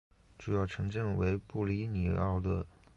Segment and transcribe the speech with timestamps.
[0.39, 2.65] 主要城镇为布里尼奥勒。